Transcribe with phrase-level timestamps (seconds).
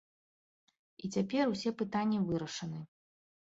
[1.03, 2.87] І цяпер усе пытанні вырашаны.